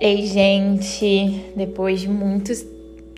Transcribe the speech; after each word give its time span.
Ei, 0.00 0.26
gente, 0.26 1.52
depois 1.56 2.00
de 2.00 2.08
muito 2.08 2.52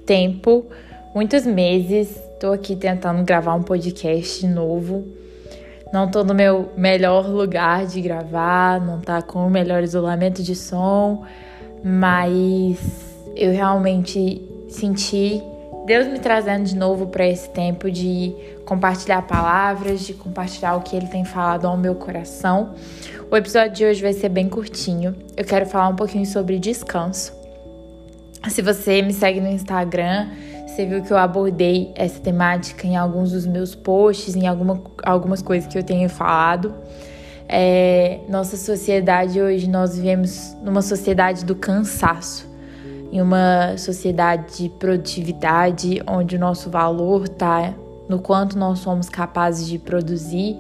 tempo, 0.06 0.64
muitos 1.14 1.44
meses, 1.44 2.18
tô 2.40 2.52
aqui 2.52 2.74
tentando 2.74 3.22
gravar 3.22 3.54
um 3.54 3.62
podcast 3.62 4.46
novo. 4.46 5.06
Não 5.92 6.10
tô 6.10 6.24
no 6.24 6.32
meu 6.32 6.70
melhor 6.78 7.28
lugar 7.28 7.84
de 7.84 8.00
gravar, 8.00 8.80
não 8.80 8.98
tá 8.98 9.20
com 9.20 9.46
o 9.46 9.50
melhor 9.50 9.82
isolamento 9.82 10.42
de 10.42 10.54
som, 10.54 11.22
mas 11.84 12.78
eu 13.36 13.52
realmente 13.52 14.40
senti 14.70 15.42
Deus 15.86 16.06
me 16.06 16.18
trazendo 16.18 16.64
de 16.64 16.76
novo 16.76 17.06
para 17.06 17.26
esse 17.26 17.48
tempo 17.50 17.90
de 17.90 18.34
compartilhar 18.64 19.22
palavras, 19.22 20.00
de 20.02 20.12
compartilhar 20.12 20.76
o 20.76 20.82
que 20.82 20.94
Ele 20.94 21.06
tem 21.06 21.24
falado 21.24 21.66
ao 21.66 21.76
meu 21.76 21.94
coração. 21.94 22.74
O 23.30 23.36
episódio 23.36 23.72
de 23.72 23.84
hoje 23.84 24.02
vai 24.02 24.12
ser 24.12 24.28
bem 24.28 24.48
curtinho. 24.48 25.16
Eu 25.36 25.44
quero 25.44 25.66
falar 25.66 25.88
um 25.88 25.96
pouquinho 25.96 26.26
sobre 26.26 26.58
descanso. 26.58 27.32
Se 28.48 28.62
você 28.62 29.02
me 29.02 29.12
segue 29.12 29.40
no 29.40 29.48
Instagram, 29.48 30.28
você 30.66 30.84
viu 30.84 31.02
que 31.02 31.12
eu 31.12 31.16
abordei 31.16 31.92
essa 31.94 32.20
temática 32.20 32.86
em 32.86 32.96
alguns 32.96 33.32
dos 33.32 33.46
meus 33.46 33.74
posts, 33.74 34.36
em 34.36 34.46
alguma, 34.46 34.82
algumas 35.02 35.42
coisas 35.42 35.70
que 35.70 35.78
eu 35.78 35.82
tenho 35.82 36.08
falado. 36.08 36.74
É, 37.48 38.20
nossa 38.28 38.56
sociedade 38.56 39.40
hoje, 39.40 39.68
nós 39.68 39.96
vivemos 39.96 40.56
numa 40.62 40.82
sociedade 40.82 41.44
do 41.44 41.54
cansaço 41.54 42.49
em 43.12 43.20
uma 43.20 43.76
sociedade 43.76 44.62
de 44.62 44.68
produtividade, 44.68 46.02
onde 46.06 46.36
o 46.36 46.38
nosso 46.38 46.70
valor 46.70 47.24
está 47.24 47.74
no 48.08 48.18
quanto 48.18 48.58
nós 48.58 48.80
somos 48.80 49.08
capazes 49.08 49.66
de 49.66 49.78
produzir, 49.78 50.56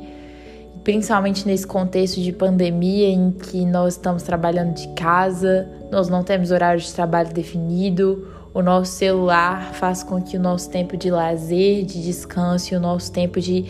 principalmente 0.84 1.46
nesse 1.46 1.66
contexto 1.66 2.20
de 2.20 2.32
pandemia 2.32 3.08
em 3.08 3.30
que 3.30 3.64
nós 3.64 3.94
estamos 3.94 4.22
trabalhando 4.22 4.74
de 4.74 4.88
casa, 4.94 5.68
nós 5.90 6.08
não 6.08 6.22
temos 6.22 6.50
horário 6.50 6.80
de 6.80 6.92
trabalho 6.92 7.32
definido, 7.32 8.26
o 8.52 8.62
nosso 8.62 8.92
celular 8.92 9.74
faz 9.74 10.02
com 10.02 10.20
que 10.20 10.36
o 10.36 10.40
nosso 10.40 10.70
tempo 10.70 10.96
de 10.96 11.10
lazer, 11.10 11.84
de 11.84 12.02
descanso 12.02 12.74
e 12.74 12.76
o 12.76 12.80
nosso 12.80 13.12
tempo 13.12 13.40
de 13.40 13.66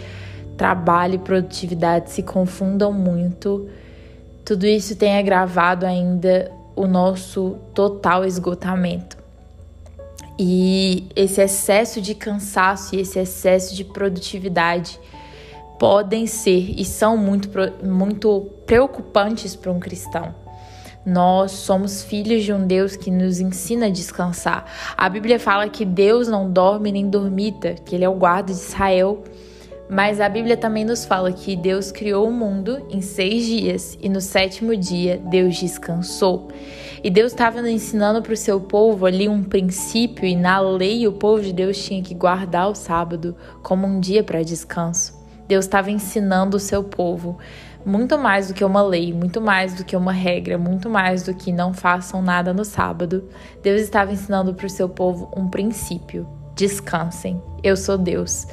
trabalho 0.56 1.14
e 1.14 1.18
produtividade 1.18 2.10
se 2.10 2.22
confundam 2.22 2.92
muito. 2.92 3.68
Tudo 4.44 4.66
isso 4.66 4.96
tem 4.96 5.18
agravado 5.18 5.84
ainda 5.84 6.50
o 6.74 6.86
nosso 6.86 7.56
total 7.74 8.24
esgotamento. 8.24 9.18
E 10.38 11.08
esse 11.14 11.42
excesso 11.42 12.00
de 12.00 12.14
cansaço 12.14 12.94
e 12.94 13.00
esse 13.00 13.18
excesso 13.18 13.74
de 13.74 13.84
produtividade 13.84 14.98
podem 15.78 16.26
ser 16.26 16.74
e 16.78 16.84
são 16.84 17.16
muito, 17.16 17.50
muito 17.84 18.50
preocupantes 18.64 19.54
para 19.54 19.70
um 19.70 19.78
cristão. 19.80 20.34
Nós 21.04 21.52
somos 21.52 22.02
filhos 22.02 22.44
de 22.44 22.52
um 22.52 22.66
Deus 22.66 22.94
que 22.94 23.10
nos 23.10 23.40
ensina 23.40 23.86
a 23.86 23.90
descansar. 23.90 24.66
A 24.96 25.08
Bíblia 25.08 25.40
fala 25.40 25.68
que 25.68 25.84
Deus 25.84 26.28
não 26.28 26.50
dorme 26.50 26.92
nem 26.92 27.08
dormita, 27.08 27.74
que 27.74 27.94
Ele 27.94 28.04
é 28.04 28.08
o 28.08 28.14
guarda 28.14 28.52
de 28.52 28.58
Israel 28.58 29.24
mas 29.90 30.20
a 30.20 30.28
Bíblia 30.28 30.56
também 30.56 30.84
nos 30.84 31.04
fala 31.04 31.32
que 31.32 31.56
Deus 31.56 31.90
criou 31.90 32.28
o 32.28 32.32
mundo 32.32 32.86
em 32.88 33.00
seis 33.00 33.44
dias 33.44 33.98
e 34.00 34.08
no 34.08 34.20
sétimo 34.20 34.76
dia 34.76 35.20
Deus 35.26 35.56
descansou. 35.56 36.48
E 37.02 37.10
Deus 37.10 37.32
estava 37.32 37.68
ensinando 37.68 38.22
para 38.22 38.32
o 38.32 38.36
seu 38.36 38.60
povo 38.60 39.04
ali 39.04 39.28
um 39.28 39.42
princípio, 39.42 40.26
e 40.26 40.36
na 40.36 40.60
lei 40.60 41.08
o 41.08 41.12
povo 41.12 41.42
de 41.42 41.52
Deus 41.52 41.82
tinha 41.82 42.02
que 42.02 42.14
guardar 42.14 42.70
o 42.70 42.74
sábado 42.74 43.34
como 43.62 43.86
um 43.86 43.98
dia 43.98 44.22
para 44.22 44.44
descanso. 44.44 45.18
Deus 45.48 45.64
estava 45.64 45.90
ensinando 45.90 46.56
o 46.56 46.60
seu 46.60 46.84
povo 46.84 47.38
muito 47.84 48.18
mais 48.18 48.48
do 48.48 48.54
que 48.54 48.64
uma 48.64 48.82
lei, 48.82 49.12
muito 49.12 49.40
mais 49.40 49.74
do 49.74 49.84
que 49.84 49.96
uma 49.96 50.12
regra, 50.12 50.58
muito 50.58 50.88
mais 50.88 51.24
do 51.24 51.34
que 51.34 51.50
não 51.50 51.72
façam 51.72 52.22
nada 52.22 52.52
no 52.52 52.64
sábado. 52.64 53.24
Deus 53.62 53.80
estava 53.80 54.12
ensinando 54.12 54.54
para 54.54 54.66
o 54.66 54.70
seu 54.70 54.88
povo 54.88 55.32
um 55.36 55.48
princípio: 55.48 56.28
descansem, 56.54 57.42
eu 57.62 57.76
sou 57.76 57.98
Deus. 57.98 58.46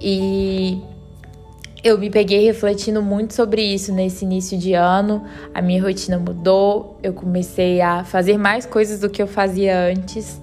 E 0.00 0.82
eu 1.82 1.98
me 1.98 2.10
peguei 2.10 2.44
refletindo 2.44 3.02
muito 3.02 3.34
sobre 3.34 3.62
isso 3.62 3.92
nesse 3.92 4.24
início 4.24 4.56
de 4.58 4.74
ano. 4.74 5.24
A 5.54 5.62
minha 5.62 5.82
rotina 5.82 6.18
mudou, 6.18 6.98
eu 7.02 7.12
comecei 7.12 7.80
a 7.80 8.04
fazer 8.04 8.38
mais 8.38 8.66
coisas 8.66 9.00
do 9.00 9.10
que 9.10 9.22
eu 9.22 9.26
fazia 9.26 9.78
antes. 9.78 10.40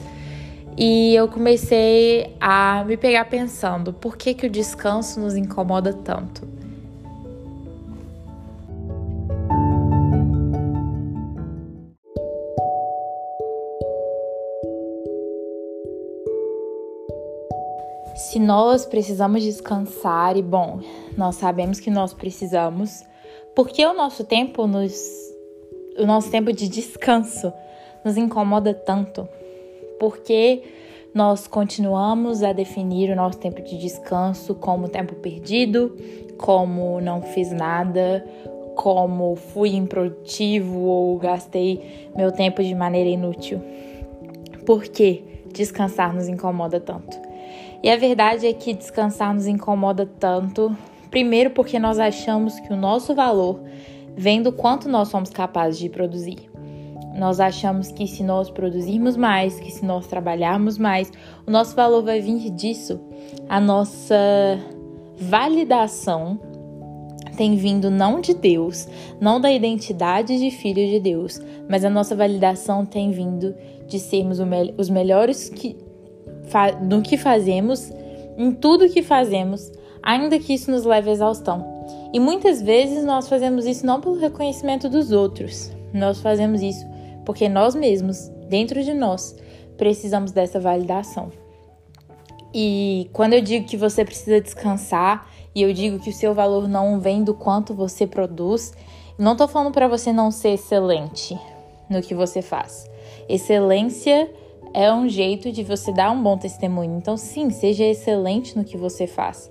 E 0.78 1.16
eu 1.16 1.28
comecei 1.28 2.36
a 2.40 2.84
me 2.86 2.98
pegar 2.98 3.26
pensando, 3.26 3.92
por 3.92 4.16
que 4.16 4.34
que 4.34 4.46
o 4.46 4.50
descanso 4.50 5.20
nos 5.20 5.36
incomoda 5.36 5.92
tanto? 5.92 6.48
Se 18.38 18.44
nós 18.44 18.86
precisamos 18.86 19.42
descansar, 19.42 20.38
e 20.38 20.44
bom, 20.44 20.80
nós 21.18 21.38
sabemos 21.38 21.80
que 21.80 21.90
nós 21.90 22.14
precisamos, 22.14 23.04
porque 23.56 23.84
o 23.84 23.96
nosso 23.96 24.24
tempo 24.24 24.68
nos 24.68 24.94
o 25.98 26.06
nosso 26.06 26.30
tempo 26.30 26.54
de 26.54 26.68
descanso 26.68 27.52
nos 28.06 28.16
incomoda 28.16 28.76
tanto? 28.76 29.28
Porque 30.00 30.62
nós 31.16 31.48
continuamos 31.48 32.44
a 32.44 32.54
definir 32.54 33.10
o 33.10 33.16
nosso 33.16 33.40
tempo 33.40 33.60
de 33.64 33.76
descanso 33.76 34.54
como 34.54 34.88
tempo 34.88 35.16
perdido, 35.16 35.98
como 36.38 37.02
não 37.02 37.24
fiz 37.24 37.52
nada, 37.52 38.24
como 38.76 39.36
fui 39.36 39.70
improdutivo 39.70 40.82
ou 40.82 41.18
gastei 41.18 42.12
meu 42.16 42.32
tempo 42.32 42.62
de 42.64 42.76
maneira 42.76 43.10
inútil. 43.10 43.60
Por 44.64 44.84
que 44.84 45.24
descansar 45.52 46.14
nos 46.14 46.28
incomoda 46.28 46.80
tanto? 46.80 47.26
E 47.84 47.90
a 47.90 47.96
verdade 47.96 48.48
é 48.48 48.54
que 48.54 48.74
descansar 48.74 49.34
nos 49.34 49.48
incomoda 49.48 50.06
tanto, 50.20 50.76
primeiro 51.10 51.52
porque 51.52 51.80
nós 51.80 52.00
achamos 52.00 52.60
que 52.60 52.74
o 52.74 52.76
nosso 52.76 53.14
valor 53.14 53.62
vem 54.16 54.42
do 54.42 54.52
quanto 54.52 54.90
nós 54.90 55.10
somos 55.10 55.30
capazes 55.30 55.80
de 55.80 55.90
produzir. 55.90 56.50
Nós 57.18 57.40
achamos 57.40 57.92
que 57.92 58.08
se 58.08 58.24
nós 58.24 58.50
produzirmos 58.50 59.18
mais, 59.18 59.60
que 59.60 59.72
se 59.72 59.84
nós 59.84 60.06
trabalharmos 60.06 60.78
mais, 60.78 61.12
o 61.48 61.52
nosso 61.52 61.76
valor 61.76 62.04
vai 62.04 62.22
vir 62.22 62.52
disso. 62.52 63.00
A 63.50 63.60
nossa 63.60 64.16
validação 65.18 66.40
tem 67.36 67.56
vindo 67.56 67.90
não 67.90 68.20
de 68.20 68.34
Deus, 68.34 68.88
não 69.22 69.40
da 69.40 69.52
identidade 69.52 70.38
de 70.38 70.52
filho 70.52 70.88
de 70.88 71.00
Deus, 71.00 71.40
mas 71.70 71.86
a 71.86 71.90
nossa 71.90 72.16
validação 72.16 72.86
tem 72.86 73.12
vindo 73.12 73.56
de 73.88 74.00
sermos 74.00 74.40
os 74.78 74.90
melhores 74.90 75.50
que, 75.50 75.78
no 76.82 77.02
que 77.02 77.18
fazemos, 77.18 77.92
em 78.38 78.52
tudo 78.52 78.90
que 78.90 79.02
fazemos, 79.02 79.72
ainda 80.02 80.40
que 80.40 80.54
isso 80.54 80.72
nos 80.72 80.86
leve 80.86 81.10
à 81.10 81.14
exaustão. 81.14 81.78
E 82.14 82.20
muitas 82.20 82.62
vezes 82.62 83.04
nós 83.04 83.28
fazemos 83.28 83.66
isso 83.66 83.86
não 83.86 84.00
pelo 84.00 84.18
reconhecimento 84.18 84.90
dos 84.90 85.12
outros, 85.12 85.72
nós 85.94 86.20
fazemos 86.22 86.62
isso 86.62 86.86
porque 87.28 87.50
nós 87.50 87.76
mesmos, 87.76 88.30
dentro 88.48 88.82
de 88.82 88.94
nós, 88.94 89.36
precisamos 89.76 90.32
dessa 90.32 90.62
validação. 90.62 91.30
E 92.54 93.10
quando 93.12 93.34
eu 93.34 93.42
digo 93.42 93.68
que 93.68 93.76
você 93.76 94.06
precisa 94.06 94.40
descansar 94.40 95.30
e 95.54 95.62
eu 95.62 95.74
digo 95.74 96.00
que 96.00 96.10
o 96.10 96.14
seu 96.14 96.34
valor 96.34 96.70
não 96.70 97.02
vem 97.02 97.26
do 97.26 97.34
quanto 97.34 97.74
você 97.74 98.08
produz, 98.08 98.74
não 99.18 99.34
estou 99.34 99.46
falando 99.46 99.74
para 99.74 99.90
você 99.90 100.14
não 100.14 100.32
ser 100.32 100.52
excelente 100.52 101.38
no 101.90 102.02
que 102.02 102.16
você 102.16 102.42
faz. 102.42 102.90
Excelência 103.28 104.32
é 104.78 104.94
um 104.94 105.10
jeito 105.10 105.52
de 105.52 105.64
você 105.64 105.92
dar 105.92 106.12
um 106.12 106.22
bom 106.22 106.38
testemunho. 106.38 106.98
Então, 106.98 107.18
sim, 107.18 107.50
seja 107.50 107.84
excelente 107.84 108.56
no 108.56 108.64
que 108.64 108.78
você 108.78 109.08
faz. 109.08 109.50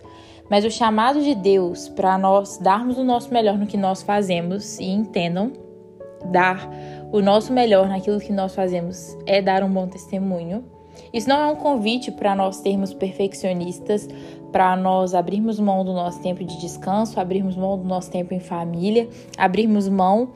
Mas 0.48 0.64
o 0.64 0.70
chamado 0.70 1.20
de 1.20 1.34
Deus 1.34 1.88
para 1.88 2.16
nós 2.16 2.58
darmos 2.58 2.96
o 2.96 3.02
nosso 3.02 3.34
melhor 3.34 3.58
no 3.58 3.66
que 3.66 3.76
nós 3.76 4.04
fazemos 4.04 4.78
e 4.78 4.84
entendam, 4.84 5.52
dar 6.26 6.70
o 7.10 7.20
nosso 7.20 7.52
melhor 7.52 7.88
naquilo 7.88 8.20
que 8.20 8.32
nós 8.32 8.54
fazemos 8.54 9.18
é 9.26 9.42
dar 9.42 9.64
um 9.64 9.68
bom 9.68 9.88
testemunho. 9.88 10.64
Isso 11.12 11.28
não 11.28 11.40
é 11.40 11.46
um 11.46 11.56
convite 11.56 12.12
para 12.12 12.32
nós 12.36 12.56
sermos 12.56 12.94
perfeccionistas, 12.94 14.08
para 14.52 14.76
nós 14.76 15.12
abrirmos 15.12 15.58
mão 15.58 15.84
do 15.84 15.92
nosso 15.92 16.22
tempo 16.22 16.44
de 16.44 16.56
descanso, 16.60 17.18
abrirmos 17.18 17.56
mão 17.56 17.76
do 17.76 17.84
nosso 17.84 18.12
tempo 18.12 18.32
em 18.32 18.38
família, 18.38 19.08
abrirmos 19.36 19.88
mão 19.88 20.30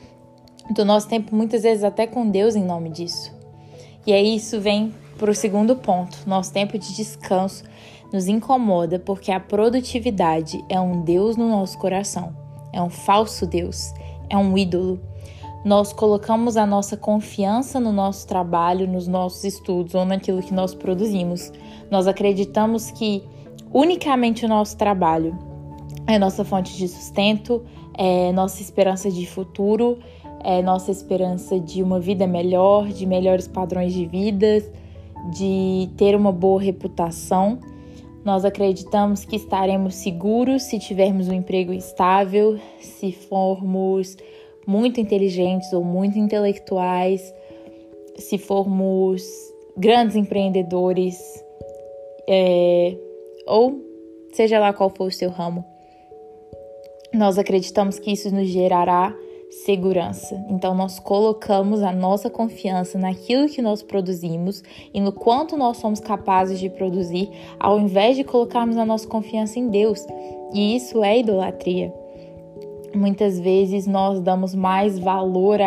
do 0.75 0.85
nosso 0.85 1.09
tempo 1.09 1.33
muitas 1.33 1.63
vezes 1.63 1.85
até 1.85 2.09
com 2.09 2.29
Deus 2.29 2.57
em 2.57 2.65
nome 2.65 2.91
disso. 2.91 3.40
E 4.06 4.12
aí 4.12 4.37
isso 4.37 4.61
vem 4.61 4.94
para 5.19 5.31
o 5.31 5.35
segundo 5.35 5.76
ponto. 5.76 6.19
Nosso 6.26 6.52
tempo 6.52 6.79
de 6.79 6.94
descanso 6.94 7.64
nos 8.12 8.26
incomoda 8.26 8.99
porque 8.99 9.31
a 9.31 9.38
produtividade 9.38 10.64
é 10.69 10.81
um 10.81 11.02
Deus 11.02 11.37
no 11.37 11.49
nosso 11.49 11.79
coração. 11.79 12.35
É 12.73 12.81
um 12.81 12.91
falso 12.91 13.47
Deus, 13.47 13.93
é 14.29 14.37
um 14.37 14.56
ídolo. 14.56 15.00
Nós 15.64 15.93
colocamos 15.93 16.56
a 16.56 16.64
nossa 16.64 16.97
confiança 16.97 17.79
no 17.79 17.93
nosso 17.93 18.26
trabalho, 18.26 18.87
nos 18.87 19.06
nossos 19.06 19.44
estudos 19.44 19.94
ou 19.94 20.06
naquilo 20.06 20.43
que 20.43 20.55
nós 20.55 20.75
produzimos. 20.75 21.52
Nós 21.91 22.06
acreditamos 22.06 22.91
que 22.91 23.23
unicamente 23.73 24.47
o 24.47 24.49
nosso 24.49 24.76
trabalho 24.76 25.38
é 26.06 26.19
nossa 26.19 26.44
fonte 26.44 26.76
de 26.76 26.88
sustento, 26.88 27.62
é 27.94 28.32
nossa 28.32 28.62
esperança 28.62 29.11
de 29.11 29.26
futuro, 29.26 29.99
é 30.45 30.63
nossa 30.63 30.91
esperança 30.91 31.59
de 31.59 31.83
uma 31.83 32.01
vida 32.01 32.27
melhor, 32.27 32.89
de 32.89 33.07
melhores 33.07 33.47
padrões 33.47 33.93
de 33.93 34.07
vida, 34.07 34.63
de 35.33 35.89
ter 35.97 36.15
uma 36.15 36.33
boa 36.33 36.61
reputação. 36.61 37.59
Nós 38.25 38.45
acreditamos 38.45 39.25
que 39.25 39.37
estaremos 39.37 39.95
seguros 39.95 40.65
se 40.65 40.79
tivermos 40.79 41.29
um 41.29 41.33
emprego 41.33 41.73
estável, 41.73 42.59
se 42.79 43.13
formos 43.13 44.17
muito 44.67 45.01
inteligentes 45.01 45.73
ou 45.73 45.83
muito 45.83 46.19
intelectuais, 46.19 47.35
se 48.17 48.37
formos 48.37 49.23
grandes 49.77 50.17
empreendedores, 50.17 51.19
é, 52.29 52.97
ou 53.47 53.81
seja 54.33 54.59
lá 54.59 54.73
qual 54.73 54.91
for 54.91 55.09
o 55.09 55.11
seu 55.11 55.31
ramo. 55.31 55.65
Nós 57.13 57.39
acreditamos 57.39 57.99
que 57.99 58.13
isso 58.13 58.33
nos 58.33 58.49
gerará 58.49 59.15
segurança. 59.50 60.43
Então, 60.49 60.75
nós 60.75 61.00
colocamos 61.00 61.82
a 61.82 61.93
nossa 61.93 62.31
confiança 62.31 62.97
naquilo 62.97 63.49
que 63.49 63.61
nós 63.61 63.82
produzimos 63.82 64.62
e 64.94 65.00
no 65.00 65.12
quanto 65.12 65.56
nós 65.56 65.79
somos 65.79 65.99
capazes 65.99 66.61
de 66.61 66.70
produzir, 66.70 67.29
ao 67.58 67.79
invés 67.81 68.17
de 68.17 68.23
colocarmos 68.23 68.76
a 68.76 68.87
nossa 68.87 69.08
confiança 69.08 69.58
em 69.58 69.69
Deus. 69.69 70.06
E 70.55 70.76
isso 70.76 71.02
é 71.02 71.19
idolatria. 71.19 71.93
Muitas 72.94 73.38
vezes 73.38 73.87
nós 73.87 74.20
damos 74.20 74.55
mais 74.55 74.99
valor 74.99 75.58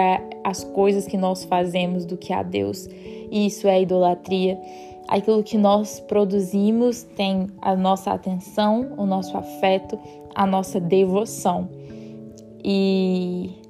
às 0.43 0.63
coisas 0.63 1.05
que 1.05 1.17
nós 1.17 1.43
fazemos 1.43 2.05
do 2.05 2.17
que 2.17 2.33
a 2.33 2.41
Deus. 2.41 2.87
E 3.31 3.45
isso 3.45 3.67
é 3.67 3.81
idolatria. 3.81 4.59
Aquilo 5.07 5.43
que 5.43 5.57
nós 5.57 5.99
produzimos 5.99 7.03
tem 7.03 7.47
a 7.61 7.75
nossa 7.75 8.11
atenção, 8.11 8.93
o 8.97 9.05
nosso 9.05 9.37
afeto, 9.37 9.99
a 10.33 10.45
nossa 10.45 10.79
devoção. 10.79 11.67
E 12.63 13.62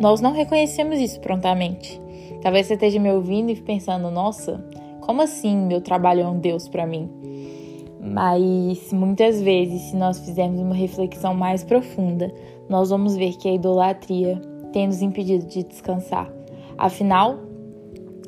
nós 0.00 0.20
não 0.20 0.32
reconhecemos 0.32 0.98
isso 0.98 1.20
prontamente. 1.20 2.00
Talvez 2.40 2.66
você 2.66 2.74
esteja 2.74 2.98
me 2.98 3.10
ouvindo 3.10 3.50
e 3.50 3.56
pensando: 3.56 4.10
nossa, 4.10 4.64
como 5.00 5.22
assim 5.22 5.56
meu 5.56 5.80
trabalho 5.80 6.22
é 6.22 6.28
um 6.28 6.38
Deus 6.38 6.68
para 6.68 6.86
mim? 6.86 7.08
Mas 8.00 8.92
muitas 8.92 9.40
vezes, 9.40 9.82
se 9.82 9.96
nós 9.96 10.18
fizermos 10.18 10.60
uma 10.60 10.74
reflexão 10.74 11.34
mais 11.34 11.62
profunda, 11.62 12.32
nós 12.68 12.90
vamos 12.90 13.14
ver 13.14 13.36
que 13.36 13.48
a 13.48 13.54
idolatria 13.54 14.40
tem 14.72 14.88
nos 14.88 15.02
impedido 15.02 15.46
de 15.46 15.62
descansar. 15.62 16.32
Afinal, 16.76 17.38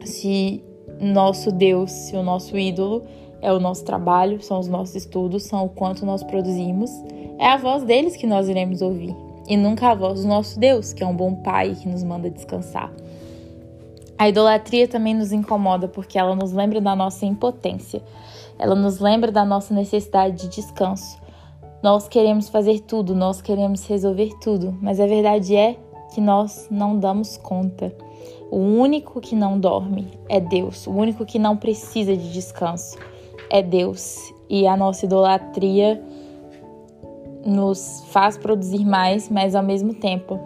se 0.04 0.62
nosso 1.00 1.50
Deus, 1.50 1.90
se 1.90 2.16
o 2.16 2.22
nosso 2.22 2.56
ídolo 2.56 3.02
é 3.42 3.52
o 3.52 3.58
nosso 3.58 3.84
trabalho, 3.84 4.40
são 4.40 4.60
os 4.60 4.68
nossos 4.68 4.94
estudos, 4.94 5.42
são 5.42 5.64
o 5.64 5.68
quanto 5.68 6.06
nós 6.06 6.22
produzimos, 6.22 6.90
é 7.36 7.48
a 7.48 7.56
voz 7.56 7.82
deles 7.82 8.14
que 8.14 8.28
nós 8.28 8.48
iremos 8.48 8.80
ouvir 8.80 9.23
e 9.48 9.56
nunca 9.56 9.90
a 9.90 9.94
voz 9.94 10.22
do 10.22 10.28
nosso 10.28 10.58
Deus, 10.58 10.92
que 10.92 11.02
é 11.02 11.06
um 11.06 11.14
bom 11.14 11.34
Pai 11.34 11.74
que 11.74 11.88
nos 11.88 12.02
manda 12.02 12.30
descansar. 12.30 12.92
A 14.16 14.28
idolatria 14.28 14.86
também 14.86 15.14
nos 15.14 15.32
incomoda 15.32 15.88
porque 15.88 16.18
ela 16.18 16.36
nos 16.36 16.52
lembra 16.52 16.80
da 16.80 16.94
nossa 16.94 17.26
impotência, 17.26 18.02
ela 18.58 18.74
nos 18.74 19.00
lembra 19.00 19.32
da 19.32 19.44
nossa 19.44 19.74
necessidade 19.74 20.42
de 20.42 20.48
descanso. 20.48 21.18
Nós 21.82 22.08
queremos 22.08 22.48
fazer 22.48 22.80
tudo, 22.80 23.14
nós 23.14 23.42
queremos 23.42 23.86
resolver 23.86 24.30
tudo, 24.40 24.76
mas 24.80 25.00
a 25.00 25.06
verdade 25.06 25.54
é 25.56 25.76
que 26.14 26.20
nós 26.20 26.68
não 26.70 26.98
damos 26.98 27.36
conta. 27.36 27.94
O 28.50 28.58
único 28.58 29.20
que 29.20 29.34
não 29.34 29.58
dorme 29.58 30.08
é 30.28 30.38
Deus, 30.38 30.86
o 30.86 30.92
único 30.92 31.26
que 31.26 31.38
não 31.38 31.56
precisa 31.56 32.16
de 32.16 32.32
descanso 32.32 32.96
é 33.50 33.60
Deus. 33.60 34.32
E 34.48 34.66
a 34.66 34.76
nossa 34.76 35.06
idolatria 35.06 36.00
nos 37.44 38.04
faz 38.08 38.38
produzir 38.38 38.84
mais, 38.84 39.28
mas 39.28 39.54
ao 39.54 39.62
mesmo 39.62 39.94
tempo 39.94 40.38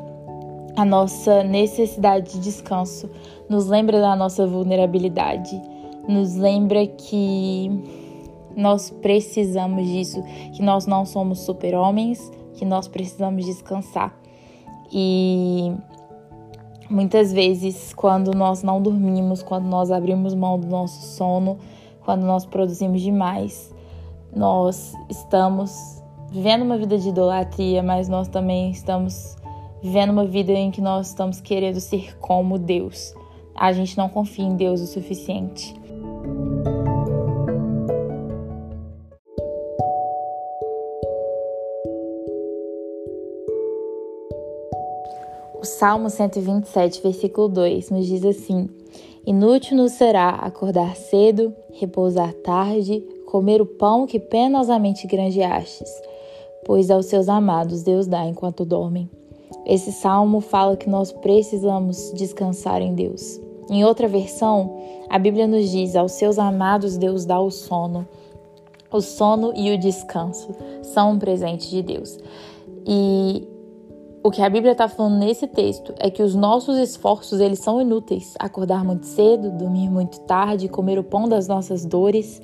a 0.77 0.85
nossa 0.85 1.43
necessidade 1.43 2.33
de 2.33 2.41
descanso 2.41 3.11
nos 3.49 3.67
lembra 3.67 4.00
da 4.00 4.15
nossa 4.15 4.47
vulnerabilidade, 4.47 5.61
nos 6.06 6.37
lembra 6.37 6.87
que 6.87 7.69
nós 8.56 8.91
precisamos 8.91 9.87
disso, 9.87 10.23
que 10.53 10.62
nós 10.62 10.87
não 10.87 11.05
somos 11.05 11.41
super-homens, 11.41 12.31
que 12.55 12.65
nós 12.65 12.89
precisamos 12.89 13.45
descansar. 13.45 14.15
E 14.93 15.73
muitas 16.91 17.33
vezes, 17.33 17.93
quando 17.95 18.33
nós 18.37 18.62
não 18.62 18.81
dormimos, 18.81 19.43
quando 19.43 19.67
nós 19.67 19.91
abrimos 19.91 20.35
mão 20.35 20.59
do 20.59 20.67
nosso 20.67 21.03
sono, 21.17 21.59
quando 22.05 22.23
nós 22.23 22.47
produzimos 22.47 23.03
demais, 23.03 23.75
nós 24.35 24.93
estamos 25.09 25.98
vivendo 26.30 26.62
uma 26.62 26.76
vida 26.76 26.98
de 26.98 27.08
idolatria, 27.08 27.82
mas 27.82 28.08
nós 28.08 28.28
também 28.28 28.70
estamos 28.70 29.36
vivendo 29.82 30.10
uma 30.10 30.26
vida 30.26 30.52
em 30.52 30.70
que 30.70 30.80
nós 30.80 31.08
estamos 31.08 31.40
querendo 31.40 31.80
ser 31.80 32.16
como 32.19 32.58
Deus. 32.58 33.14
A 33.54 33.72
gente 33.72 33.96
não 33.96 34.08
confia 34.08 34.44
em 34.44 34.56
Deus 34.56 34.80
o 34.80 34.86
suficiente. 34.86 35.75
O 45.60 45.64
Salmo 45.64 46.08
127, 46.08 47.02
versículo 47.02 47.48
2 47.48 47.90
nos 47.90 48.06
diz 48.06 48.25
assim: 48.25 48.69
Inútil 49.26 49.76
nos 49.76 49.92
será 49.92 50.30
acordar 50.30 50.94
cedo, 50.94 51.52
repousar 51.72 52.32
tarde, 52.32 53.00
comer 53.26 53.60
o 53.60 53.66
pão 53.66 54.06
que 54.06 54.20
penosamente 54.20 55.06
granjeastes 55.06 56.07
pois 56.69 56.91
aos 56.91 57.06
seus 57.06 57.31
amados 57.31 57.82
Deus 57.82 58.06
dá 58.06 58.26
enquanto 58.26 58.62
dormem. 58.62 59.09
Esse 59.65 59.91
salmo 59.91 60.43
fala 60.43 60.76
que 60.76 60.88
nós 60.88 61.11
precisamos 61.11 62.12
descansar 62.15 62.82
em 62.82 62.94
Deus. 62.94 63.41
Em 63.70 63.87
outra 63.87 64.06
versão, 64.06 64.76
a 65.09 65.19
Bíblia 65.19 65.47
nos 65.47 65.70
diz: 65.70 65.97
aos 65.97 66.12
seus 66.12 66.38
amados 66.38 66.99
Deus 66.99 67.25
dá 67.25 67.41
o 67.41 67.50
sono. 67.50 68.06
O 68.93 69.00
sono 69.00 69.53
e 69.56 69.73
o 69.73 69.79
descanso 69.79 70.55
são 70.82 71.12
um 71.12 71.19
presente 71.19 71.70
de 71.70 71.82
Deus. 71.82 72.19
E 72.87 73.49
o 74.23 74.31
que 74.31 74.43
a 74.43 74.50
Bíblia 74.50 74.73
está 74.73 74.88
falando 74.88 75.19
nesse 75.19 75.47
texto 75.47 75.94
é 75.99 76.11
que 76.11 76.23
os 76.23 76.35
nossos 76.35 76.76
esforços 76.76 77.41
eles 77.41 77.61
são 77.61 77.81
inúteis. 77.81 78.35
Acordar 78.38 78.85
muito 78.85 79.06
cedo, 79.06 79.50
dormir 79.50 79.91
muito 79.91 80.21
tarde, 80.21 80.69
comer 80.69 80.99
o 80.99 81.05
pão 81.05 81.26
das 81.26 81.49
nossas 81.49 81.87
dores, 81.87 82.43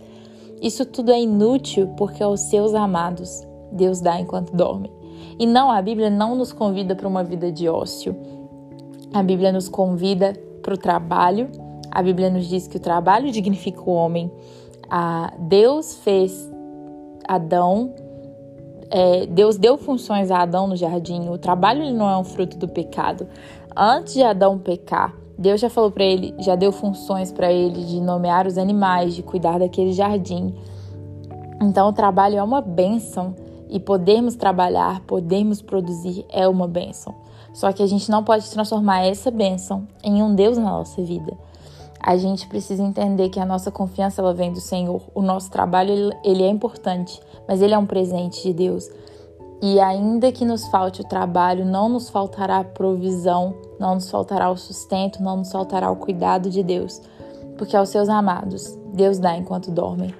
isso 0.62 0.86
tudo 0.86 1.12
é 1.12 1.20
inútil 1.20 1.88
porque 1.96 2.22
aos 2.22 2.40
seus 2.40 2.74
amados 2.74 3.46
Deus 3.74 4.00
dá 4.00 4.18
enquanto 4.20 4.54
dorme. 4.54 4.90
E 5.38 5.46
não, 5.46 5.70
a 5.70 5.82
Bíblia 5.82 6.08
não 6.08 6.34
nos 6.34 6.52
convida 6.52 6.94
para 6.94 7.08
uma 7.08 7.24
vida 7.24 7.50
de 7.50 7.68
ócio. 7.68 8.16
A 9.12 9.22
Bíblia 9.22 9.52
nos 9.52 9.68
convida 9.68 10.32
para 10.62 10.74
o 10.74 10.78
trabalho. 10.78 11.50
A 11.90 12.02
Bíblia 12.02 12.30
nos 12.30 12.46
diz 12.46 12.66
que 12.66 12.76
o 12.76 12.80
trabalho 12.80 13.30
dignifica 13.30 13.82
o 13.82 13.92
homem. 13.92 14.30
Ah, 14.90 15.32
Deus 15.38 15.96
fez 15.96 16.50
Adão, 17.26 17.92
é, 18.90 19.26
Deus 19.26 19.56
deu 19.56 19.76
funções 19.76 20.30
a 20.30 20.42
Adão 20.42 20.66
no 20.66 20.76
jardim. 20.76 21.28
O 21.28 21.38
trabalho 21.38 21.92
não 21.92 22.08
é 22.08 22.16
um 22.16 22.24
fruto 22.24 22.56
do 22.56 22.68
pecado. 22.68 23.26
Antes 23.76 24.14
de 24.14 24.22
Adão 24.22 24.58
pecar, 24.58 25.14
Deus 25.36 25.60
já 25.60 25.68
falou 25.68 25.90
para 25.90 26.04
ele, 26.04 26.32
já 26.38 26.54
deu 26.54 26.70
funções 26.70 27.32
para 27.32 27.52
ele 27.52 27.84
de 27.84 28.00
nomear 28.00 28.46
os 28.46 28.56
animais, 28.56 29.14
de 29.14 29.22
cuidar 29.22 29.58
daquele 29.58 29.92
jardim. 29.92 30.54
Então 31.60 31.88
o 31.88 31.92
trabalho 31.92 32.36
é 32.36 32.42
uma 32.42 32.60
bênção 32.60 33.34
e 33.74 33.80
podermos 33.80 34.36
trabalhar, 34.36 35.00
podermos 35.00 35.60
produzir 35.60 36.24
é 36.30 36.46
uma 36.46 36.68
bênção. 36.68 37.12
Só 37.52 37.72
que 37.72 37.82
a 37.82 37.86
gente 37.88 38.08
não 38.08 38.22
pode 38.22 38.48
transformar 38.48 39.04
essa 39.04 39.32
bênção 39.32 39.88
em 40.02 40.22
um 40.22 40.32
Deus 40.32 40.56
na 40.56 40.70
nossa 40.70 41.02
vida. 41.02 41.36
A 42.00 42.16
gente 42.16 42.46
precisa 42.46 42.84
entender 42.84 43.30
que 43.30 43.40
a 43.40 43.44
nossa 43.44 43.72
confiança 43.72 44.22
ela 44.22 44.32
vem 44.32 44.52
do 44.52 44.60
Senhor. 44.60 45.02
O 45.12 45.20
nosso 45.20 45.50
trabalho 45.50 46.12
ele 46.22 46.44
é 46.44 46.48
importante, 46.48 47.20
mas 47.48 47.60
ele 47.60 47.74
é 47.74 47.78
um 47.78 47.86
presente 47.86 48.44
de 48.44 48.52
Deus. 48.52 48.88
E 49.60 49.80
ainda 49.80 50.30
que 50.30 50.44
nos 50.44 50.68
falte 50.68 51.00
o 51.00 51.08
trabalho, 51.08 51.64
não 51.64 51.88
nos 51.88 52.08
faltará 52.08 52.58
a 52.58 52.64
provisão, 52.64 53.56
não 53.80 53.96
nos 53.96 54.08
faltará 54.08 54.50
o 54.50 54.56
sustento, 54.56 55.20
não 55.20 55.38
nos 55.38 55.50
faltará 55.50 55.90
o 55.90 55.96
cuidado 55.96 56.48
de 56.48 56.62
Deus, 56.62 57.00
porque 57.58 57.76
aos 57.76 57.88
seus 57.88 58.08
amados 58.08 58.78
Deus 58.92 59.18
dá 59.18 59.36
enquanto 59.36 59.72
dormem 59.72 60.14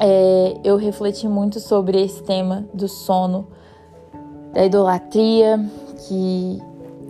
é, 0.00 0.56
eu 0.64 0.76
refleti 0.76 1.28
muito 1.28 1.60
sobre 1.60 2.02
esse 2.02 2.22
tema 2.22 2.64
do 2.74 2.88
sono, 2.88 3.46
da 4.52 4.64
idolatria 4.64 5.58
que, 6.06 6.62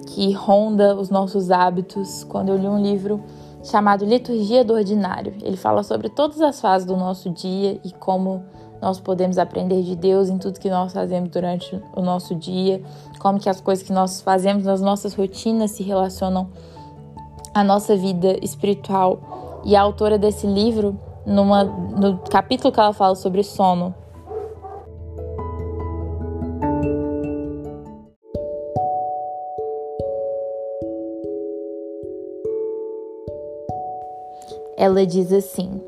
que 0.09 0.33
ronda 0.33 0.95
os 0.95 1.11
nossos 1.11 1.51
hábitos. 1.51 2.25
Quando 2.25 2.51
eu 2.51 2.57
li 2.57 2.67
um 2.67 2.81
livro 2.81 3.23
chamado 3.63 4.05
Liturgia 4.05 4.65
do 4.65 4.75
Ordinário, 4.75 5.35
ele 5.43 5.57
fala 5.57 5.83
sobre 5.83 6.09
todas 6.09 6.41
as 6.41 6.61
fases 6.61 6.87
do 6.87 6.97
nosso 6.97 7.31
dia 7.31 7.81
e 7.85 7.91
como 7.93 8.45
nós 8.81 9.01
podemos 9.01 9.39
aprender 9.39 9.83
de 9.83 9.97
Deus 9.97 10.29
em 10.29 10.37
tudo 10.37 10.61
que 10.61 10.69
nós 10.69 10.93
fazemos 10.93 11.31
durante 11.31 11.81
o 11.97 12.03
nosso 12.03 12.35
dia, 12.35 12.83
como 13.19 13.41
que 13.41 13.49
as 13.49 13.61
coisas 13.61 13.83
que 13.83 13.93
nós 13.93 14.21
fazemos 14.21 14.65
nas 14.65 14.83
nossas 14.83 15.15
rotinas 15.15 15.71
se 15.71 15.83
relacionam 15.83 16.49
à 17.55 17.65
nossa 17.65 17.97
vida 17.97 18.37
espiritual. 18.43 19.63
E 19.65 19.75
a 19.75 19.81
autora 19.81 20.19
desse 20.19 20.47
livro 20.47 21.01
numa, 21.27 21.65
no 21.65 22.19
capítulo 22.31 22.73
que 22.73 22.81
ela 22.81 22.93
fala 22.93 23.15
sobre 23.15 23.43
sono. 23.43 23.95
Ela 34.77 35.07
diz 35.07 35.33
assim: 35.33 35.81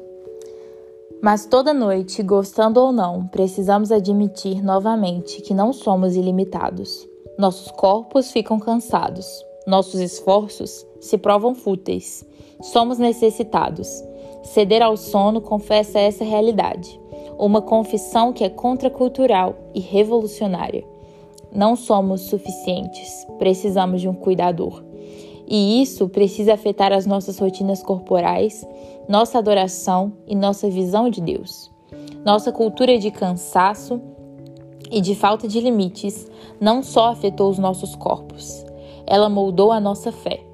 Mas 1.20 1.44
toda 1.44 1.74
noite, 1.74 2.22
gostando 2.22 2.80
ou 2.80 2.92
não, 2.92 3.26
precisamos 3.26 3.92
admitir 3.92 4.64
novamente 4.64 5.42
que 5.42 5.52
não 5.52 5.72
somos 5.72 6.16
ilimitados. 6.16 7.06
Nossos 7.36 7.70
corpos 7.70 8.30
ficam 8.30 8.58
cansados, 8.58 9.44
nossos 9.66 10.00
esforços 10.00 10.86
se 11.00 11.18
provam 11.18 11.54
fúteis. 11.54 12.24
Somos 12.62 12.96
necessitados, 12.96 14.02
Ceder 14.46 14.80
ao 14.80 14.96
sono 14.96 15.40
confessa 15.40 15.98
essa 15.98 16.22
realidade, 16.24 17.00
uma 17.36 17.60
confissão 17.60 18.32
que 18.32 18.44
é 18.44 18.48
contracultural 18.48 19.56
e 19.74 19.80
revolucionária. 19.80 20.86
Não 21.52 21.74
somos 21.74 22.22
suficientes, 22.22 23.26
precisamos 23.38 24.00
de 24.00 24.08
um 24.08 24.14
cuidador. 24.14 24.84
E 25.48 25.82
isso 25.82 26.08
precisa 26.08 26.54
afetar 26.54 26.92
as 26.92 27.06
nossas 27.06 27.38
rotinas 27.38 27.82
corporais, 27.82 28.64
nossa 29.08 29.38
adoração 29.38 30.12
e 30.28 30.34
nossa 30.36 30.70
visão 30.70 31.10
de 31.10 31.20
Deus. 31.20 31.70
Nossa 32.24 32.52
cultura 32.52 32.98
de 32.98 33.10
cansaço 33.10 34.00
e 34.92 35.00
de 35.00 35.16
falta 35.16 35.48
de 35.48 35.60
limites 35.60 36.30
não 36.60 36.84
só 36.84 37.08
afetou 37.08 37.50
os 37.50 37.58
nossos 37.58 37.96
corpos, 37.96 38.64
ela 39.06 39.28
moldou 39.28 39.72
a 39.72 39.80
nossa 39.80 40.12
fé. 40.12 40.45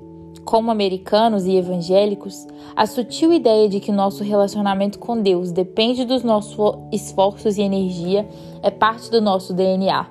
Como 0.44 0.70
americanos 0.70 1.46
e 1.46 1.56
evangélicos, 1.56 2.46
a 2.75 2.84
sutil 2.87 3.32
ideia 3.32 3.68
de 3.68 3.78
que 3.78 3.92
nosso 3.92 4.25
relacionamento 4.25 4.99
com 4.99 5.20
Deus 5.20 5.52
depende 5.52 6.04
dos 6.04 6.25
nossos 6.25 6.58
esforços 6.90 7.56
e 7.56 7.62
energia 7.62 8.28
é 8.62 8.70
parte 8.70 9.11
do 9.11 9.20
nosso 9.20 9.54
DNA. 9.54 10.06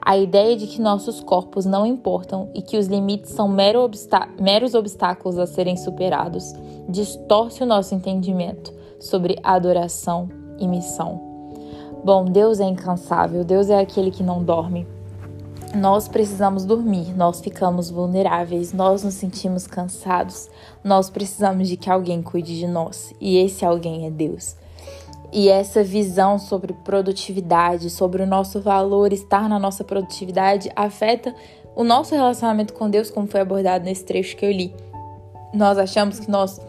A 0.00 0.16
ideia 0.16 0.56
de 0.56 0.66
que 0.66 0.80
nossos 0.80 1.18
corpos 1.20 1.64
não 1.64 1.84
importam 1.84 2.50
e 2.54 2.62
que 2.62 2.76
os 2.76 2.86
limites 2.86 3.30
são 3.30 3.48
mero 3.48 3.80
obstá 3.80 4.28
meros 4.40 4.74
obstáculos 4.74 5.38
a 5.38 5.46
serem 5.46 5.76
superados 5.76 6.52
distorce 6.88 7.62
o 7.62 7.66
nosso 7.66 7.94
entendimento 7.94 8.72
sobre 9.00 9.38
adoração 9.42 10.28
e 10.58 10.68
missão. 10.68 11.20
Bom, 12.04 12.26
Deus 12.26 12.60
é 12.60 12.64
incansável, 12.64 13.42
Deus 13.44 13.70
é 13.70 13.80
aquele 13.80 14.10
que 14.10 14.22
não 14.22 14.44
dorme. 14.44 14.86
Nós 15.74 16.06
precisamos 16.06 16.64
dormir, 16.64 17.16
nós 17.16 17.40
ficamos 17.40 17.90
vulneráveis, 17.90 18.72
nós 18.72 19.02
nos 19.02 19.14
sentimos 19.14 19.66
cansados, 19.66 20.48
nós 20.84 21.10
precisamos 21.10 21.68
de 21.68 21.76
que 21.76 21.90
alguém 21.90 22.22
cuide 22.22 22.56
de 22.56 22.66
nós 22.66 23.12
e 23.20 23.36
esse 23.38 23.64
alguém 23.64 24.06
é 24.06 24.10
Deus. 24.10 24.54
E 25.32 25.48
essa 25.48 25.82
visão 25.82 26.38
sobre 26.38 26.72
produtividade, 26.72 27.90
sobre 27.90 28.22
o 28.22 28.26
nosso 28.26 28.60
valor 28.60 29.12
estar 29.12 29.48
na 29.48 29.58
nossa 29.58 29.82
produtividade, 29.82 30.70
afeta 30.76 31.34
o 31.74 31.82
nosso 31.82 32.14
relacionamento 32.14 32.72
com 32.72 32.88
Deus, 32.88 33.10
como 33.10 33.26
foi 33.26 33.40
abordado 33.40 33.84
nesse 33.84 34.04
trecho 34.04 34.36
que 34.36 34.46
eu 34.46 34.52
li. 34.52 34.72
Nós 35.52 35.76
achamos 35.76 36.20
que 36.20 36.30
nós 36.30 36.60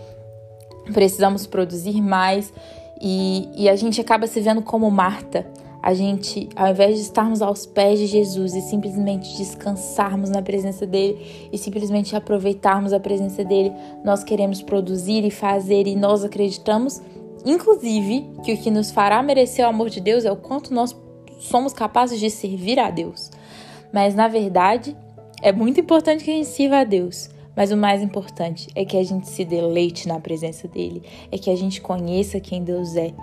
precisamos 0.92 1.46
produzir 1.46 2.02
mais 2.02 2.52
e, 3.00 3.50
e 3.56 3.70
a 3.70 3.76
gente 3.76 4.02
acaba 4.02 4.26
se 4.26 4.42
vendo 4.42 4.64
como 4.64 4.90
Marta. 4.90 5.46
A 5.86 5.94
gente, 5.94 6.50
ao 6.56 6.72
invés 6.72 6.96
de 6.96 7.02
estarmos 7.02 7.44
aos 7.44 7.68
pés 7.68 8.00
de 8.00 8.08
Jesus 8.08 8.56
e 8.56 8.62
simplesmente 8.62 9.38
descansarmos 9.38 10.32
na 10.32 10.42
presença 10.42 10.84
dele 10.84 11.48
e 11.54 11.60
simplesmente 11.60 12.16
aproveitarmos 12.16 12.92
a 12.92 13.00
presença 13.00 13.44
dele, 13.44 13.72
nós 14.04 14.24
queremos 14.24 14.64
produzir 14.64 15.24
e 15.24 15.30
fazer 15.30 15.86
e 15.86 15.96
nós 15.96 16.24
acreditamos 16.24 17.00
Inclusive, 17.46 18.28
que 18.44 18.54
o 18.54 18.58
que 18.58 18.72
nos 18.72 18.90
fará 18.90 19.22
merecer 19.22 19.64
o 19.64 19.70
amor 19.70 19.92
de 19.92 20.02
Deus 20.02 20.26
é 20.26 20.32
o 20.32 20.36
quanto 20.36 20.74
nós 20.74 20.96
somos 21.40 21.74
capazes 21.74 22.20
de 22.20 22.32
servir 22.32 22.80
a 22.80 22.90
Deus. 22.90 23.30
Mas 23.94 24.16
na 24.16 24.28
verdade, 24.28 24.98
é 25.44 25.52
muito 25.52 25.80
importante 25.80 26.24
que 26.24 26.32
a 26.32 26.34
gente 26.34 26.48
sirva 26.48 26.80
a 26.80 26.84
Deus. 26.84 27.30
Mas 27.56 27.72
o 27.72 27.78
mais 27.78 28.02
importante 28.02 28.68
é 28.76 28.84
que 28.84 28.98
a 28.98 29.04
gente 29.04 29.30
se 29.30 29.46
deleite 29.46 30.08
na 30.08 30.20
presença 30.20 30.68
dele, 30.68 31.04
é 31.32 31.38
que 31.38 31.50
a 31.50 31.56
gente 31.56 31.80
conheça 31.80 32.40
quem 32.40 32.64
Deus 32.64 32.96
é. 32.96 33.14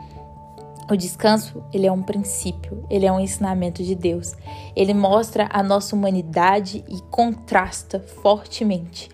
O 0.92 0.96
descanso, 0.96 1.64
ele 1.72 1.86
é 1.86 1.90
um 1.90 2.02
princípio, 2.02 2.84
ele 2.90 3.06
é 3.06 3.10
um 3.10 3.18
ensinamento 3.18 3.82
de 3.82 3.94
Deus. 3.94 4.34
Ele 4.76 4.92
mostra 4.92 5.48
a 5.50 5.62
nossa 5.62 5.96
humanidade 5.96 6.84
e 6.86 7.00
contrasta 7.10 7.98
fortemente 7.98 9.08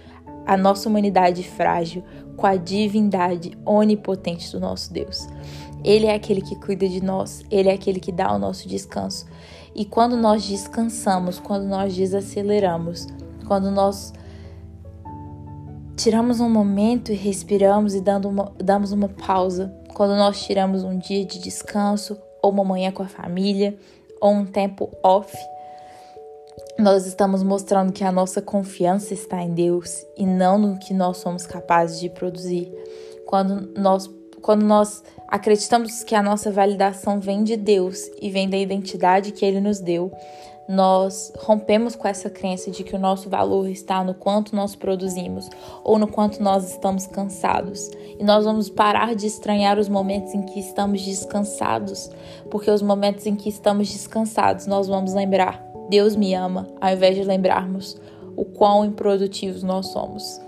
a 0.45 0.57
nossa 0.57 0.89
humanidade 0.89 1.45
frágil 1.45 2.03
com 2.37 2.49
a 2.49 2.57
divindade 2.57 3.57
onipotente 3.65 4.51
do 4.51 4.59
nosso 4.59 4.93
Deus. 4.93 5.29
Ele 5.85 6.07
é 6.07 6.17
aquele 6.17 6.43
que 6.43 6.57
cuida 6.57 6.89
de 6.89 7.01
nós, 7.01 7.45
ele 7.49 7.69
é 7.69 7.75
aquele 7.75 8.01
que 8.01 8.11
dá 8.11 8.35
o 8.35 8.41
nosso 8.41 8.67
descanso. 8.67 9.25
E 9.73 9.85
quando 9.85 10.17
nós 10.17 10.45
descansamos, 10.45 11.39
quando 11.39 11.65
nós 11.69 11.95
desaceleramos, 11.95 13.07
quando 13.47 13.71
nós 13.71 14.13
tiramos 15.95 16.41
um 16.41 16.51
momento 16.51 17.13
e 17.13 17.15
respiramos 17.15 17.95
e 17.95 18.01
dando 18.01 18.29
uma, 18.29 18.53
damos 18.59 18.91
uma 18.91 19.09
pausa, 19.09 19.78
quando 19.99 20.15
nós 20.15 20.41
tiramos 20.41 20.85
um 20.85 20.97
dia 20.97 21.25
de 21.25 21.41
descanso, 21.41 22.17
ou 22.41 22.53
uma 22.53 22.63
manhã 22.63 22.93
com 22.93 23.03
a 23.03 23.09
família, 23.09 23.77
ou 24.21 24.31
um 24.31 24.47
tempo 24.47 24.89
off, 25.03 25.37
nós 26.79 27.05
estamos 27.05 27.43
mostrando 27.43 27.93
que 27.93 28.05
a 28.05 28.13
nossa 28.13 28.41
confiança 28.41 29.13
está 29.13 29.43
em 29.43 29.53
Deus 29.53 30.07
e 30.17 30.25
não 30.25 30.57
no 30.57 30.79
que 30.79 30.95
nós 30.95 31.17
somos 31.17 31.49
capazes 31.49 31.99
de 31.99 32.09
produzir. 32.09 32.73
Quando 33.27 33.73
nós, 33.77 34.09
quando 34.43 34.65
nós 34.65 35.03
acreditamos 35.27 36.03
que 36.03 36.15
a 36.15 36.23
nossa 36.23 36.51
validação 36.51 37.21
vem 37.21 37.45
de 37.45 37.57
Deus 37.57 38.11
e 38.21 38.31
vem 38.31 38.49
da 38.49 38.57
identidade 38.57 39.33
que 39.33 39.45
Ele 39.45 39.61
nos 39.61 39.81
deu, 39.81 40.13
nós 40.69 41.33
rompemos 41.39 41.97
com 41.97 42.07
essa 42.07 42.29
crença 42.29 42.71
de 42.71 42.85
que 42.85 42.95
o 42.95 42.99
nosso 42.99 43.31
valor 43.31 43.69
está 43.69 44.05
no 44.05 44.13
quanto 44.13 44.55
nós 44.55 44.77
produzimos 44.77 45.49
ou 45.83 45.99
no 45.99 46.07
quanto 46.07 46.43
nós 46.43 46.71
estamos 46.71 47.07
cansados. 47.07 47.91
E 48.19 48.23
nós 48.23 48.45
vamos 48.45 48.69
parar 48.69 49.15
de 49.15 49.27
estranhar 49.27 49.79
os 49.79 49.89
momentos 49.89 50.35
em 50.35 50.43
que 50.43 50.61
estamos 50.61 51.03
descansados, 51.03 52.11
porque 52.51 52.71
os 52.71 52.83
momentos 52.83 53.25
em 53.25 53.35
que 53.35 53.49
estamos 53.49 53.91
descansados 53.91 54.67
nós 54.67 54.87
vamos 54.89 55.15
lembrar 55.15 55.69
Deus 55.89 56.15
me 56.15 56.35
ama, 56.35 56.69
ao 56.81 56.93
invés 56.93 57.17
de 57.17 57.25
lembrarmos 57.25 57.99
o 58.37 58.45
quão 58.45 58.85
improdutivos 58.85 59.63
nós 59.63 59.87
somos. 59.87 60.41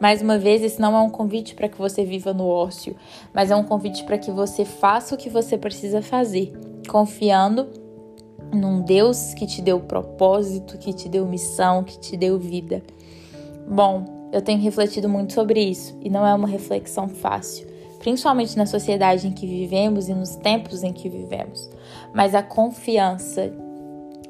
Mais 0.00 0.20
uma 0.20 0.38
vez, 0.38 0.62
esse 0.62 0.80
não 0.80 0.94
é 0.94 1.00
um 1.00 1.08
convite 1.08 1.54
para 1.54 1.68
que 1.68 1.78
você 1.78 2.04
viva 2.04 2.34
no 2.34 2.46
ócio, 2.46 2.94
mas 3.32 3.50
é 3.50 3.56
um 3.56 3.64
convite 3.64 4.04
para 4.04 4.18
que 4.18 4.30
você 4.30 4.64
faça 4.64 5.14
o 5.14 5.18
que 5.18 5.30
você 5.30 5.56
precisa 5.56 6.02
fazer, 6.02 6.52
confiando 6.88 7.66
num 8.52 8.82
Deus 8.82 9.32
que 9.34 9.46
te 9.46 9.62
deu 9.62 9.80
propósito, 9.80 10.78
que 10.78 10.92
te 10.92 11.08
deu 11.08 11.26
missão, 11.26 11.82
que 11.82 11.98
te 11.98 12.16
deu 12.16 12.38
vida. 12.38 12.82
Bom, 13.66 14.28
eu 14.32 14.42
tenho 14.42 14.60
refletido 14.60 15.08
muito 15.08 15.32
sobre 15.32 15.60
isso 15.60 15.98
e 16.02 16.10
não 16.10 16.26
é 16.26 16.34
uma 16.34 16.46
reflexão 16.46 17.08
fácil, 17.08 17.66
principalmente 17.98 18.56
na 18.56 18.66
sociedade 18.66 19.26
em 19.26 19.32
que 19.32 19.46
vivemos 19.46 20.08
e 20.08 20.14
nos 20.14 20.36
tempos 20.36 20.82
em 20.82 20.92
que 20.92 21.08
vivemos. 21.08 21.70
Mas 22.14 22.34
a 22.34 22.42
confiança 22.42 23.52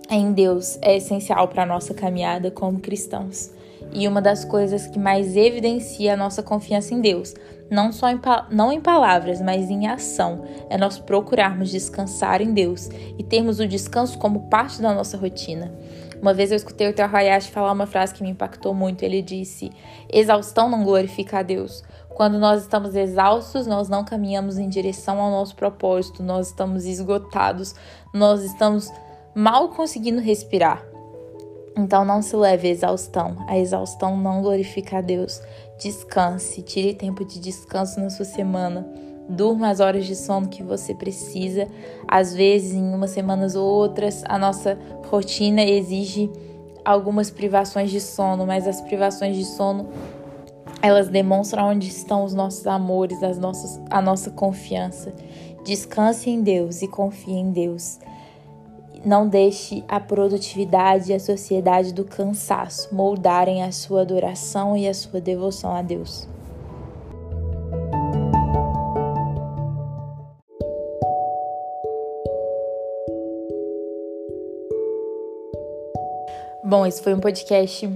em 0.08 0.32
Deus 0.32 0.78
é 0.80 0.96
essencial 0.96 1.48
para 1.48 1.64
a 1.64 1.66
nossa 1.66 1.92
caminhada 1.92 2.50
como 2.52 2.78
cristãos. 2.78 3.55
E 3.92 4.06
uma 4.06 4.20
das 4.20 4.44
coisas 4.44 4.86
que 4.86 4.98
mais 4.98 5.36
evidencia 5.36 6.14
a 6.14 6.16
nossa 6.16 6.42
confiança 6.42 6.94
em 6.94 7.00
Deus, 7.00 7.34
não 7.70 7.92
só 7.92 8.08
em, 8.10 8.20
não 8.50 8.72
em 8.72 8.80
palavras, 8.80 9.40
mas 9.40 9.70
em 9.70 9.86
ação, 9.86 10.44
é 10.68 10.76
nós 10.76 10.98
procurarmos 10.98 11.70
descansar 11.70 12.40
em 12.40 12.52
Deus 12.52 12.88
e 13.18 13.22
termos 13.22 13.58
o 13.60 13.66
descanso 13.66 14.18
como 14.18 14.48
parte 14.48 14.80
da 14.80 14.94
nossa 14.94 15.16
rotina. 15.16 15.72
Uma 16.20 16.32
vez 16.32 16.50
eu 16.50 16.56
escutei 16.56 16.88
o 16.88 16.94
Teo 16.94 17.08
Hayashi 17.14 17.50
falar 17.50 17.72
uma 17.72 17.86
frase 17.86 18.14
que 18.14 18.22
me 18.22 18.30
impactou 18.30 18.74
muito. 18.74 19.02
Ele 19.02 19.20
disse: 19.20 19.70
Exaustão 20.10 20.68
não 20.68 20.82
glorifica 20.82 21.38
a 21.38 21.42
Deus. 21.42 21.84
Quando 22.08 22.38
nós 22.38 22.62
estamos 22.62 22.94
exaustos, 22.94 23.66
nós 23.66 23.90
não 23.90 24.02
caminhamos 24.02 24.56
em 24.56 24.68
direção 24.68 25.20
ao 25.20 25.30
nosso 25.30 25.54
propósito, 25.54 26.22
nós 26.22 26.48
estamos 26.48 26.86
esgotados, 26.86 27.74
nós 28.14 28.42
estamos 28.42 28.90
mal 29.34 29.68
conseguindo 29.68 30.20
respirar. 30.22 30.95
Então 31.76 32.04
não 32.04 32.22
se 32.22 32.34
leve 32.34 32.68
à 32.68 32.70
exaustão. 32.70 33.36
A 33.46 33.58
exaustão 33.58 34.16
não 34.16 34.40
glorifica 34.40 34.98
a 34.98 35.00
Deus. 35.00 35.42
Descanse, 35.78 36.62
tire 36.62 36.94
tempo 36.94 37.24
de 37.24 37.38
descanso 37.38 38.00
na 38.00 38.08
sua 38.08 38.24
semana. 38.24 38.88
Durma 39.28 39.68
as 39.68 39.80
horas 39.80 40.06
de 40.06 40.16
sono 40.16 40.48
que 40.48 40.62
você 40.62 40.94
precisa. 40.94 41.68
Às 42.08 42.32
vezes, 42.34 42.72
em 42.72 42.94
umas 42.94 43.10
semanas 43.10 43.54
ou 43.54 43.66
outras, 43.66 44.24
a 44.26 44.38
nossa 44.38 44.78
rotina 45.10 45.62
exige 45.62 46.30
algumas 46.84 47.30
privações 47.30 47.90
de 47.90 48.00
sono, 48.00 48.46
mas 48.46 48.66
as 48.66 48.80
privações 48.80 49.36
de 49.36 49.44
sono 49.44 49.88
elas 50.80 51.08
demonstram 51.08 51.70
onde 51.70 51.88
estão 51.88 52.24
os 52.24 52.32
nossos 52.32 52.66
amores, 52.66 53.22
as 53.22 53.38
nossas, 53.38 53.80
a 53.90 54.00
nossa 54.00 54.30
confiança. 54.30 55.12
Descanse 55.64 56.30
em 56.30 56.40
Deus 56.40 56.80
e 56.80 56.86
confie 56.86 57.32
em 57.32 57.50
Deus. 57.50 57.98
Não 59.06 59.28
deixe 59.28 59.84
a 59.86 60.00
produtividade 60.00 61.12
e 61.12 61.14
a 61.14 61.20
sociedade 61.20 61.94
do 61.94 62.04
cansaço 62.04 62.92
moldarem 62.92 63.62
a 63.62 63.70
sua 63.70 64.00
adoração 64.00 64.76
e 64.76 64.88
a 64.88 64.92
sua 64.92 65.20
devoção 65.20 65.76
a 65.76 65.80
Deus. 65.80 66.28
Bom, 76.64 76.84
esse 76.84 77.00
foi 77.00 77.14
um 77.14 77.20
podcast 77.20 77.88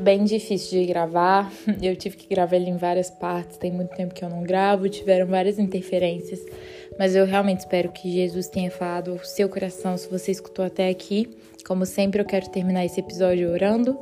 bem 0.00 0.24
difícil 0.24 0.80
de 0.80 0.86
gravar. 0.86 1.52
Eu 1.80 1.94
tive 1.94 2.16
que 2.16 2.26
gravar 2.28 2.56
ele 2.56 2.68
em 2.68 2.76
várias 2.76 3.10
partes. 3.10 3.58
Tem 3.58 3.70
muito 3.70 3.94
tempo 3.94 4.12
que 4.12 4.24
eu 4.24 4.28
não 4.28 4.42
gravo, 4.42 4.88
tiveram 4.88 5.28
várias 5.28 5.56
interferências. 5.56 6.40
Mas 6.98 7.14
eu 7.14 7.24
realmente 7.24 7.60
espero 7.60 7.90
que 7.92 8.10
Jesus 8.10 8.48
tenha 8.48 8.70
falado 8.70 9.12
ao 9.12 9.18
seu 9.24 9.48
coração 9.48 9.96
se 9.96 10.08
você 10.08 10.32
escutou 10.32 10.64
até 10.64 10.88
aqui. 10.88 11.30
Como 11.66 11.86
sempre, 11.86 12.20
eu 12.20 12.24
quero 12.24 12.48
terminar 12.48 12.84
esse 12.84 12.98
episódio 12.98 13.50
orando. 13.52 13.98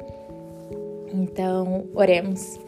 Então, 1.13 1.87
oremos. 1.95 2.59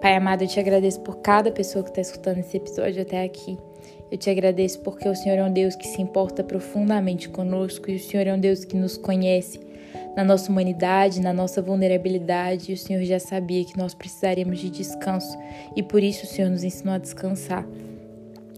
Pai 0.00 0.14
amado, 0.14 0.42
eu 0.42 0.48
te 0.48 0.60
agradeço 0.60 1.00
por 1.00 1.16
cada 1.18 1.50
pessoa 1.50 1.82
que 1.82 1.90
está 1.90 2.00
escutando 2.00 2.38
esse 2.38 2.56
episódio 2.56 3.02
até 3.02 3.24
aqui. 3.24 3.58
Eu 4.10 4.16
te 4.16 4.30
agradeço 4.30 4.80
porque 4.80 5.08
o 5.08 5.14
Senhor 5.14 5.36
é 5.36 5.44
um 5.44 5.52
Deus 5.52 5.74
que 5.74 5.86
se 5.86 6.00
importa 6.00 6.42
profundamente 6.42 7.28
conosco 7.28 7.90
e 7.90 7.96
o 7.96 8.00
Senhor 8.00 8.26
é 8.26 8.34
um 8.34 8.40
Deus 8.40 8.64
que 8.64 8.76
nos 8.76 8.96
conhece 8.96 9.60
na 10.16 10.24
nossa 10.24 10.50
humanidade, 10.50 11.20
na 11.20 11.32
nossa 11.32 11.60
vulnerabilidade. 11.60 12.70
E 12.70 12.74
o 12.74 12.78
Senhor 12.78 13.02
já 13.04 13.18
sabia 13.18 13.64
que 13.64 13.76
nós 13.76 13.94
precisaríamos 13.94 14.58
de 14.58 14.70
descanso 14.70 15.36
e 15.76 15.82
por 15.82 16.02
isso 16.02 16.24
o 16.24 16.28
Senhor 16.28 16.50
nos 16.50 16.64
ensinou 16.64 16.94
a 16.94 16.98
descansar. 16.98 17.66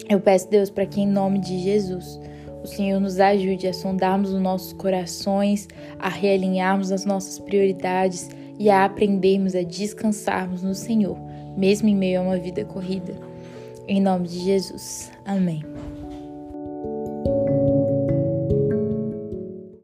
Eu 0.08 0.20
peço, 0.20 0.48
Deus, 0.48 0.70
para 0.70 0.86
que 0.86 1.00
em 1.00 1.06
nome 1.06 1.38
de 1.38 1.58
Jesus 1.58 2.20
o 2.62 2.66
Senhor 2.66 3.00
nos 3.00 3.18
ajude 3.18 3.66
a 3.66 3.72
sondarmos 3.72 4.32
os 4.32 4.40
nossos 4.40 4.72
corações, 4.72 5.68
a 5.98 6.08
realinharmos 6.08 6.92
as 6.92 7.04
nossas 7.04 7.38
prioridades 7.38 8.28
e 8.58 8.68
a 8.68 8.84
aprendermos 8.84 9.54
a 9.54 9.62
descansarmos 9.62 10.62
no 10.62 10.74
Senhor, 10.74 11.16
mesmo 11.56 11.88
em 11.88 11.96
meio 11.96 12.20
a 12.20 12.22
uma 12.22 12.36
vida 12.36 12.64
corrida. 12.64 13.14
Em 13.88 14.00
nome 14.00 14.28
de 14.28 14.40
Jesus. 14.40 15.10
Amém. 15.24 15.69